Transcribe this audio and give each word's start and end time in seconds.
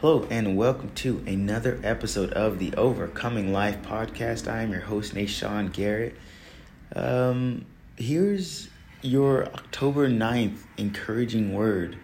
Hello, 0.00 0.26
and 0.28 0.58
welcome 0.58 0.90
to 0.96 1.24
another 1.26 1.80
episode 1.82 2.30
of 2.34 2.58
the 2.58 2.74
Overcoming 2.74 3.50
Life 3.50 3.80
podcast. 3.80 4.46
I 4.46 4.60
am 4.60 4.70
your 4.70 4.82
host, 4.82 5.14
Nashawn 5.14 5.72
Garrett. 5.72 6.14
Um, 6.94 7.64
here's 7.96 8.68
your 9.00 9.46
October 9.46 10.10
9th 10.10 10.58
encouraging 10.76 11.54
word. 11.54 11.96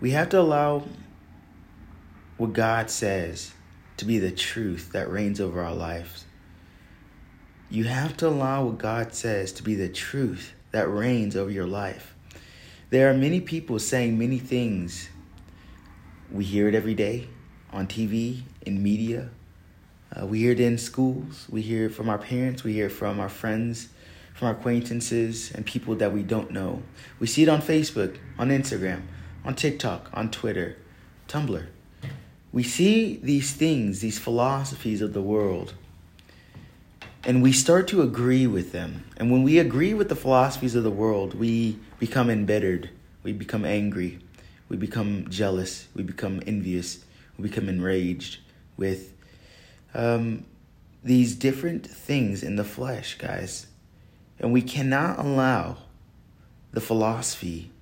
We 0.00 0.10
have 0.10 0.28
to 0.30 0.40
allow 0.40 0.88
what 2.36 2.52
God 2.52 2.90
says 2.90 3.52
to 3.96 4.04
be 4.04 4.18
the 4.18 4.32
truth 4.32 4.90
that 4.90 5.08
reigns 5.08 5.40
over 5.40 5.62
our 5.62 5.74
lives. 5.74 6.24
You 7.70 7.84
have 7.84 8.16
to 8.16 8.26
allow 8.26 8.64
what 8.64 8.78
God 8.78 9.14
says 9.14 9.52
to 9.52 9.62
be 9.62 9.76
the 9.76 9.88
truth 9.88 10.52
that 10.72 10.90
reigns 10.90 11.36
over 11.36 11.52
your 11.52 11.68
life. 11.68 12.16
There 12.90 13.08
are 13.08 13.14
many 13.14 13.40
people 13.40 13.78
saying 13.78 14.18
many 14.18 14.40
things 14.40 15.08
we 16.32 16.44
hear 16.44 16.68
it 16.68 16.74
every 16.74 16.94
day 16.94 17.28
on 17.72 17.86
TV, 17.86 18.42
in 18.62 18.82
media. 18.82 19.30
Uh, 20.14 20.26
we 20.26 20.40
hear 20.40 20.52
it 20.52 20.60
in 20.60 20.78
schools. 20.78 21.46
We 21.50 21.62
hear 21.62 21.86
it 21.86 21.90
from 21.90 22.08
our 22.08 22.18
parents. 22.18 22.64
We 22.64 22.72
hear 22.72 22.86
it 22.86 22.92
from 22.92 23.20
our 23.20 23.28
friends, 23.28 23.88
from 24.34 24.48
our 24.48 24.54
acquaintances, 24.54 25.52
and 25.52 25.64
people 25.64 25.94
that 25.96 26.12
we 26.12 26.22
don't 26.22 26.50
know. 26.50 26.82
We 27.18 27.26
see 27.26 27.42
it 27.42 27.48
on 27.48 27.62
Facebook, 27.62 28.18
on 28.38 28.50
Instagram, 28.50 29.02
on 29.44 29.54
TikTok, 29.54 30.10
on 30.12 30.30
Twitter, 30.30 30.76
Tumblr. 31.28 31.66
We 32.52 32.62
see 32.64 33.20
these 33.22 33.52
things, 33.52 34.00
these 34.00 34.18
philosophies 34.18 35.00
of 35.00 35.12
the 35.12 35.22
world, 35.22 35.74
and 37.22 37.42
we 37.42 37.52
start 37.52 37.86
to 37.88 38.02
agree 38.02 38.46
with 38.46 38.72
them. 38.72 39.04
And 39.16 39.30
when 39.30 39.44
we 39.44 39.58
agree 39.58 39.94
with 39.94 40.08
the 40.08 40.16
philosophies 40.16 40.74
of 40.74 40.82
the 40.82 40.90
world, 40.90 41.34
we 41.34 41.78
become 42.00 42.28
embittered, 42.28 42.90
we 43.22 43.32
become 43.32 43.64
angry 43.64 44.18
we 44.70 44.76
become 44.76 45.26
jealous, 45.28 45.88
we 45.94 46.02
become 46.02 46.40
envious, 46.46 47.04
we 47.36 47.48
become 47.48 47.68
enraged 47.68 48.38
with 48.76 49.12
um, 49.92 50.46
these 51.02 51.34
different 51.34 51.84
things 51.84 52.42
in 52.42 52.54
the 52.54 52.64
flesh, 52.64 53.18
guys. 53.18 53.66
And 54.38 54.52
we 54.52 54.62
cannot 54.62 55.18
allow 55.18 55.78
the 56.72 56.80
philosophy 56.80 57.72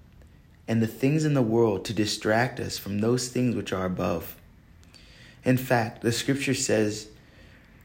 and 0.66 0.82
the 0.82 0.86
things 0.86 1.26
in 1.26 1.34
the 1.34 1.42
world 1.42 1.84
to 1.84 1.92
distract 1.92 2.58
us 2.58 2.78
from 2.78 2.98
those 2.98 3.28
things 3.28 3.54
which 3.54 3.72
are 3.72 3.84
above. 3.84 4.36
In 5.44 5.58
fact, 5.58 6.00
the 6.00 6.10
scripture 6.10 6.54
says 6.54 7.08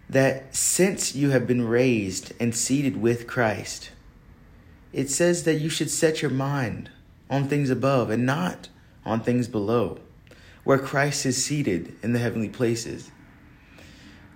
that 0.09 0.55
since 0.55 1.13
you 1.13 1.31
have 1.31 1.45
been 1.45 1.67
raised 1.67 2.31
and 2.39 2.55
seated 2.55 3.01
with 3.01 3.27
Christ, 3.27 3.91
it 4.93 5.09
says 5.09 5.43
that 5.43 5.59
you 5.59 5.69
should 5.69 5.89
set 5.89 6.21
your 6.21 6.31
mind 6.31 6.89
on 7.29 7.49
things 7.49 7.69
above 7.69 8.09
and 8.09 8.25
not 8.25 8.69
on 9.05 9.21
things 9.21 9.47
below, 9.47 9.99
where 10.63 10.79
Christ 10.79 11.25
is 11.25 11.43
seated 11.43 11.95
in 12.01 12.13
the 12.13 12.19
heavenly 12.19 12.49
places. 12.49 13.11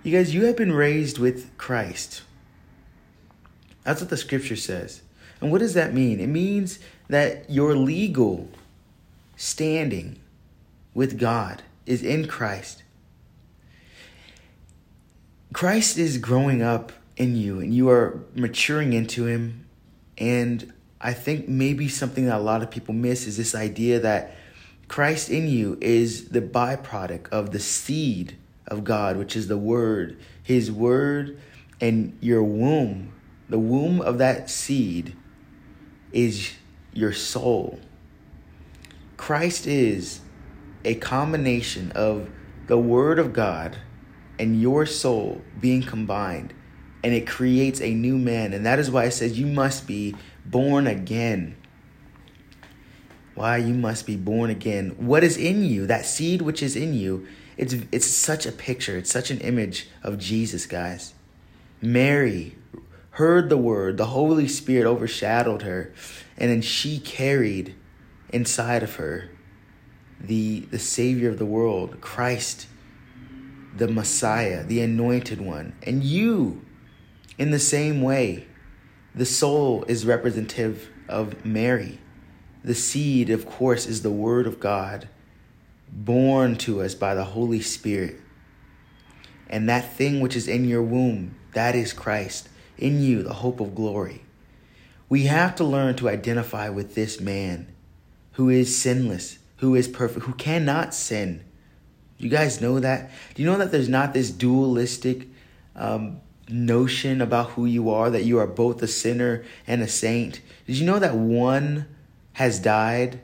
You 0.04 0.12
guys, 0.12 0.34
you 0.34 0.46
have 0.46 0.56
been 0.56 0.74
raised 0.74 1.20
with 1.20 1.56
Christ. 1.58 2.24
That's 3.84 4.02
what 4.02 4.10
the 4.10 4.18
scripture 4.18 4.56
says. 4.56 5.02
And 5.42 5.52
what 5.52 5.60
does 5.60 5.74
that 5.76 5.94
mean? 5.94 6.20
It 6.20 6.28
means 6.28 6.80
that 7.10 7.50
your 7.50 7.76
legal 7.76 8.50
standing 9.36 10.20
with 10.94 11.20
God 11.20 11.62
is 11.86 12.04
in 12.04 12.28
Christ. 12.28 12.84
Christ 15.54 15.98
is 15.98 16.18
growing 16.18 16.62
up 16.62 16.92
in 17.16 17.36
you 17.36 17.60
and 17.60 17.74
you 17.74 17.90
are 17.90 18.24
maturing 18.36 18.94
into 18.94 19.26
him. 19.26 19.66
And 20.18 20.74
I 21.00 21.14
think 21.14 21.48
maybe 21.48 21.88
something 21.88 22.26
that 22.26 22.38
a 22.38 22.42
lot 22.42 22.64
of 22.64 22.72
people 22.72 22.94
miss 22.94 23.28
is 23.28 23.38
this 23.38 23.56
idea 23.56 24.00
that 24.00 24.36
Christ 24.88 25.30
in 25.30 25.48
you 25.48 25.78
is 25.82 26.30
the 26.30 26.42
byproduct 26.42 27.30
of 27.30 27.52
the 27.52 27.60
seed 27.60 28.38
of 28.66 28.84
God, 28.84 29.18
which 29.18 29.36
is 29.36 29.48
the 29.48 29.58
Word. 29.58 30.18
His 30.42 30.72
Word 30.72 31.40
and 31.82 32.18
your 32.22 32.44
womb, 32.44 33.14
the 33.50 33.60
womb 33.60 34.02
of 34.02 34.18
that 34.18 34.50
seed 34.50 35.16
is 36.12 36.54
your 36.94 37.14
soul. 37.14 37.80
Christ 39.18 39.68
is 39.68 40.22
a 40.86 40.96
combination 40.96 41.92
of 41.92 42.30
the 42.68 42.78
Word 42.78 43.20
of 43.20 43.34
God 43.34 43.78
and 44.40 44.62
your 44.62 44.86
soul 44.86 45.42
being 45.60 45.82
combined, 45.82 46.54
and 47.04 47.14
it 47.14 47.28
creates 47.28 47.82
a 47.82 47.94
new 47.94 48.18
man. 48.18 48.54
And 48.54 48.66
that 48.66 48.80
is 48.80 48.90
why 48.90 49.06
it 49.06 49.12
says 49.12 49.38
you 49.38 49.48
must 49.48 49.86
be 49.86 50.16
born 50.46 50.88
again 50.88 51.58
why 53.38 53.58
you 53.58 53.74
must 53.74 54.06
be 54.06 54.16
born 54.16 54.50
again. 54.50 54.96
What 54.98 55.24
is 55.24 55.38
in 55.38 55.64
you, 55.64 55.86
that 55.88 56.06
seed 56.06 56.42
which 56.42 56.62
is 56.64 56.76
in 56.76 56.94
you, 56.94 57.28
it's 57.56 57.76
it's 57.92 58.08
such 58.08 58.46
a 58.46 58.52
picture, 58.52 58.98
it's 58.98 59.12
such 59.12 59.32
an 59.32 59.40
image 59.40 59.88
of 60.04 60.18
Jesus, 60.18 60.66
guys. 60.66 61.14
Mary 61.82 62.56
heard 63.12 63.50
the 63.50 63.58
word, 63.58 63.98
the 63.98 64.08
Holy 64.08 64.48
Spirit 64.48 64.88
overshadowed 64.88 65.64
her, 65.64 65.94
and 66.38 66.52
then 66.52 66.62
she 66.62 67.00
carried 67.00 67.76
inside 68.30 68.84
of 68.84 68.96
her 68.96 69.30
the 70.20 70.62
the 70.72 70.80
savior 70.80 71.30
of 71.30 71.40
the 71.40 71.46
world, 71.46 72.02
Christ, 72.02 72.68
the 73.76 73.88
Messiah, 73.88 74.64
the 74.64 74.82
anointed 74.82 75.40
one. 75.40 75.74
And 75.84 76.04
you 76.04 76.66
in 77.38 77.52
the 77.52 77.60
same 77.60 78.02
way, 78.02 78.48
the 79.14 79.26
soul 79.26 79.84
is 79.88 80.06
representative 80.06 80.90
of 81.08 81.46
Mary 81.46 82.00
the 82.64 82.76
seed, 82.76 83.30
of 83.30 83.46
course, 83.46 83.86
is 83.86 84.02
the 84.02 84.12
Word 84.12 84.48
of 84.48 84.60
God, 84.60 85.08
born 85.90 86.56
to 86.58 86.82
us 86.82 86.96
by 86.96 87.16
the 87.16 87.24
Holy 87.24 87.62
Spirit. 87.62 88.20
And 89.50 89.70
that 89.70 89.94
thing 89.94 90.20
which 90.20 90.36
is 90.36 90.48
in 90.48 90.66
your 90.66 90.84
womb, 90.84 91.36
that 91.54 91.76
is 91.76 91.94
Christ, 91.94 92.50
in 92.78 93.02
you, 93.02 93.24
the 93.24 93.34
hope 93.34 93.60
of 93.60 93.76
glory. 93.76 94.24
We 95.10 95.24
have 95.24 95.56
to 95.56 95.64
learn 95.64 95.96
to 95.98 96.10
identify 96.10 96.70
with 96.70 96.96
this 96.96 97.22
man 97.22 97.74
who 98.34 98.50
is 98.50 98.78
sinless, 98.78 99.40
who 99.58 99.74
is 99.74 99.88
perfect, 99.88 100.26
who 100.26 100.34
cannot 100.34 100.94
sin. 100.94 101.44
You 102.18 102.30
guys 102.30 102.62
know 102.62 102.80
that? 102.80 103.10
Do 103.34 103.42
you 103.42 103.50
know 103.50 103.58
that 103.58 103.72
there's 103.72 103.90
not 103.90 104.14
this 104.14 104.32
dualistic 104.32 105.28
um, 105.76 106.20
notion 106.50 107.22
about 107.22 107.52
who 107.52 107.66
you 107.66 107.90
are, 107.90 108.10
that 108.10 108.24
you 108.24 108.40
are 108.40 108.48
both 108.48 108.82
a 108.82 108.88
sinner 108.88 109.46
and 109.66 109.82
a 109.82 109.88
saint? 109.88 110.42
Did 110.66 110.78
you 110.78 110.86
know 110.86 111.00
that 111.00 111.16
one 111.16 111.88
has 112.38 112.60
died. 112.60 113.20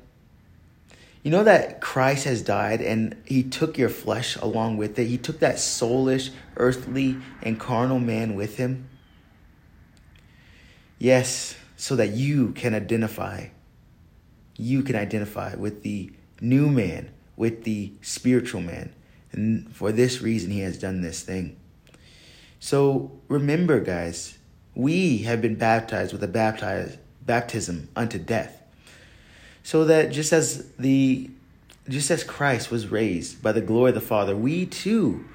You 1.21 1.29
know 1.29 1.43
that 1.43 1.81
Christ 1.81 2.25
has 2.25 2.41
died 2.41 2.81
and 2.81 3.15
he 3.25 3.43
took 3.43 3.77
your 3.77 3.89
flesh 3.89 4.35
along 4.37 4.77
with 4.77 4.97
it. 4.97 5.05
He 5.05 5.19
took 5.19 5.37
that 5.39 5.57
soulish, 5.57 6.31
earthly, 6.57 7.17
and 7.43 7.59
carnal 7.59 7.99
man 7.99 8.33
with 8.33 8.57
him. 8.57 8.89
Yes, 10.97 11.55
so 11.77 11.95
that 11.95 12.09
you 12.09 12.53
can 12.53 12.73
identify. 12.73 13.49
You 14.57 14.81
can 14.81 14.95
identify 14.95 15.53
with 15.53 15.83
the 15.83 16.11
new 16.41 16.67
man, 16.67 17.11
with 17.35 17.65
the 17.65 17.93
spiritual 18.01 18.61
man. 18.61 18.95
And 19.31 19.71
for 19.75 19.91
this 19.91 20.23
reason, 20.23 20.49
he 20.49 20.61
has 20.61 20.79
done 20.79 21.01
this 21.01 21.21
thing. 21.21 21.55
So 22.59 23.11
remember, 23.27 23.79
guys, 23.79 24.39
we 24.73 25.19
have 25.19 25.39
been 25.39 25.53
baptized 25.53 26.13
with 26.13 26.23
a 26.23 26.97
baptism 27.27 27.89
unto 27.95 28.17
death 28.17 28.62
so 29.63 29.85
that 29.85 30.11
just 30.11 30.33
as 30.33 30.69
the 30.77 31.29
just 31.89 32.11
as 32.11 32.23
Christ 32.23 32.71
was 32.71 32.87
raised 32.87 33.41
by 33.41 33.51
the 33.51 33.61
glory 33.61 33.89
of 33.89 33.95
the 33.95 34.01
Father, 34.01 34.35
we 34.35 34.65
too 34.65 35.25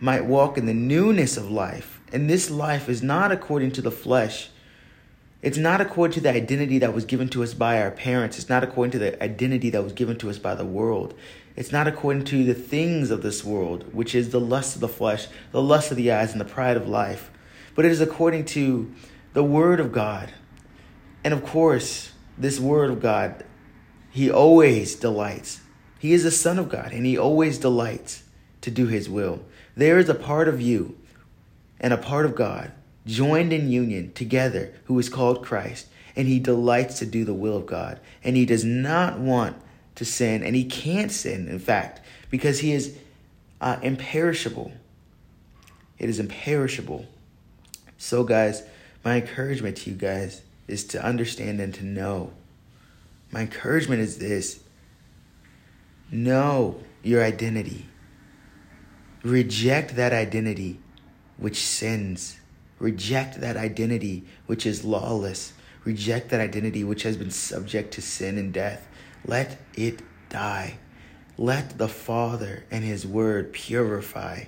might 0.00 0.24
walk 0.24 0.58
in 0.58 0.66
the 0.66 0.74
newness 0.74 1.36
of 1.36 1.50
life. 1.50 2.00
And 2.12 2.28
this 2.28 2.50
life 2.50 2.88
is 2.88 3.02
not 3.02 3.32
according 3.32 3.72
to 3.72 3.82
the 3.82 3.90
flesh. 3.90 4.50
It's 5.42 5.58
not 5.58 5.80
according 5.80 6.14
to 6.14 6.20
the 6.20 6.30
identity 6.32 6.78
that 6.78 6.94
was 6.94 7.04
given 7.04 7.28
to 7.30 7.42
us 7.42 7.54
by 7.54 7.80
our 7.80 7.90
parents. 7.90 8.38
It's 8.38 8.48
not 8.48 8.64
according 8.64 8.92
to 8.92 8.98
the 8.98 9.22
identity 9.22 9.70
that 9.70 9.84
was 9.84 9.92
given 9.92 10.16
to 10.18 10.30
us 10.30 10.38
by 10.38 10.54
the 10.54 10.64
world. 10.64 11.14
It's 11.54 11.72
not 11.72 11.86
according 11.86 12.24
to 12.26 12.44
the 12.44 12.54
things 12.54 13.10
of 13.10 13.22
this 13.22 13.44
world, 13.44 13.94
which 13.94 14.14
is 14.14 14.30
the 14.30 14.40
lust 14.40 14.74
of 14.74 14.80
the 14.80 14.88
flesh, 14.88 15.26
the 15.52 15.62
lust 15.62 15.90
of 15.90 15.96
the 15.96 16.10
eyes, 16.10 16.32
and 16.32 16.40
the 16.40 16.44
pride 16.44 16.76
of 16.76 16.88
life. 16.88 17.30
But 17.74 17.84
it 17.84 17.92
is 17.92 18.00
according 18.00 18.46
to 18.46 18.92
the 19.34 19.44
Word 19.44 19.80
of 19.80 19.92
God. 19.92 20.32
And 21.22 21.32
of 21.32 21.44
course, 21.44 22.12
this 22.36 22.58
Word 22.58 22.90
of 22.90 23.00
God 23.00 23.44
he 24.16 24.30
always 24.30 24.94
delights. 24.94 25.60
He 25.98 26.14
is 26.14 26.24
the 26.24 26.30
Son 26.30 26.58
of 26.58 26.70
God, 26.70 26.90
and 26.92 27.04
He 27.04 27.18
always 27.18 27.58
delights 27.58 28.22
to 28.62 28.70
do 28.70 28.86
His 28.86 29.10
will. 29.10 29.44
There 29.76 29.98
is 29.98 30.08
a 30.08 30.14
part 30.14 30.48
of 30.48 30.58
you 30.58 30.96
and 31.78 31.92
a 31.92 31.98
part 31.98 32.24
of 32.24 32.34
God 32.34 32.72
joined 33.04 33.52
in 33.52 33.68
union 33.68 34.14
together 34.14 34.72
who 34.84 34.98
is 34.98 35.10
called 35.10 35.44
Christ, 35.44 35.88
and 36.16 36.26
He 36.26 36.38
delights 36.38 36.98
to 37.00 37.04
do 37.04 37.26
the 37.26 37.34
will 37.34 37.58
of 37.58 37.66
God. 37.66 38.00
And 38.24 38.36
He 38.36 38.46
does 38.46 38.64
not 38.64 39.18
want 39.18 39.58
to 39.96 40.06
sin, 40.06 40.42
and 40.42 40.56
He 40.56 40.64
can't 40.64 41.12
sin, 41.12 41.46
in 41.46 41.58
fact, 41.58 42.00
because 42.30 42.60
He 42.60 42.72
is 42.72 42.96
uh, 43.60 43.76
imperishable. 43.82 44.72
It 45.98 46.08
is 46.08 46.18
imperishable. 46.18 47.04
So, 47.98 48.24
guys, 48.24 48.62
my 49.04 49.16
encouragement 49.16 49.76
to 49.76 49.90
you 49.90 49.96
guys 49.96 50.40
is 50.66 50.84
to 50.84 51.04
understand 51.04 51.60
and 51.60 51.74
to 51.74 51.84
know 51.84 52.32
my 53.36 53.42
encouragement 53.42 54.00
is 54.00 54.16
this 54.16 54.60
Know 56.10 56.80
your 57.02 57.22
identity. 57.22 57.84
Reject 59.22 59.96
that 59.96 60.14
identity 60.14 60.80
which 61.36 61.60
sins. 61.60 62.40
Reject 62.78 63.42
that 63.42 63.58
identity 63.58 64.24
which 64.46 64.64
is 64.64 64.86
lawless. 64.86 65.52
Reject 65.84 66.30
that 66.30 66.40
identity 66.40 66.82
which 66.82 67.02
has 67.02 67.18
been 67.18 67.30
subject 67.30 67.92
to 67.92 68.00
sin 68.00 68.38
and 68.38 68.54
death. 68.54 68.88
Let 69.26 69.58
it 69.74 70.00
die. 70.30 70.78
Let 71.36 71.76
the 71.76 71.88
Father 71.88 72.64
and 72.70 72.84
His 72.84 73.06
Word 73.06 73.52
purify 73.52 74.44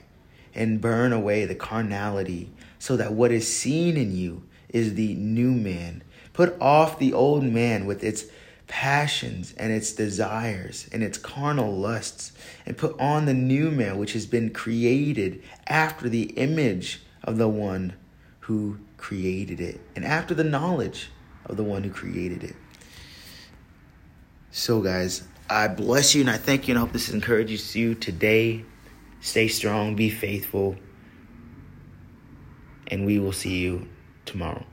and 0.54 0.80
burn 0.80 1.12
away 1.12 1.44
the 1.44 1.54
carnality 1.54 2.50
so 2.78 2.96
that 2.96 3.12
what 3.12 3.32
is 3.32 3.54
seen 3.54 3.98
in 3.98 4.16
you 4.16 4.44
is 4.70 4.94
the 4.94 5.12
new 5.16 5.52
man. 5.52 6.02
Put 6.32 6.58
off 6.58 6.98
the 6.98 7.12
old 7.12 7.44
man 7.44 7.84
with 7.84 8.02
its 8.02 8.24
passions 8.68 9.54
and 9.56 9.72
its 9.72 9.92
desires 9.92 10.88
and 10.92 11.02
its 11.02 11.18
carnal 11.18 11.76
lusts, 11.76 12.32
and 12.64 12.76
put 12.76 12.98
on 13.00 13.24
the 13.24 13.34
new 13.34 13.70
man 13.70 13.98
which 13.98 14.12
has 14.12 14.26
been 14.26 14.50
created 14.50 15.42
after 15.66 16.08
the 16.08 16.24
image 16.36 17.02
of 17.24 17.38
the 17.38 17.48
one 17.48 17.94
who 18.40 18.78
created 18.96 19.60
it 19.60 19.80
and 19.96 20.04
after 20.04 20.34
the 20.34 20.44
knowledge 20.44 21.10
of 21.46 21.56
the 21.56 21.64
one 21.64 21.82
who 21.82 21.90
created 21.90 22.44
it. 22.44 22.54
So, 24.50 24.80
guys, 24.80 25.24
I 25.48 25.68
bless 25.68 26.14
you 26.14 26.22
and 26.22 26.30
I 26.30 26.36
thank 26.36 26.68
you 26.68 26.72
and 26.72 26.78
I 26.78 26.82
hope 26.82 26.92
this 26.92 27.10
encourages 27.10 27.74
you 27.74 27.94
today. 27.94 28.64
Stay 29.20 29.48
strong, 29.48 29.96
be 29.96 30.10
faithful, 30.10 30.76
and 32.88 33.04
we 33.04 33.18
will 33.18 33.32
see 33.32 33.58
you 33.58 33.88
tomorrow. 34.24 34.64